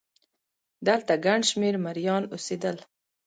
[0.87, 2.77] دلته ګڼ شمېر مریان اوسېدل.